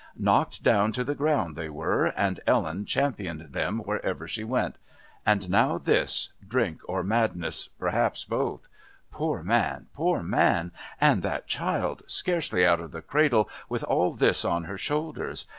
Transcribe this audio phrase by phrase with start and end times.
[0.17, 4.77] Knocked down to the ground they were, and Ellen championed them wherever she went.
[5.27, 6.29] And now this!
[6.47, 8.67] Drink or madness perhaps both!
[9.11, 9.89] Poor man!
[9.93, 10.71] Poor man!
[10.99, 15.45] And that child, scarcely out of the cradle, with all this on her shoulders!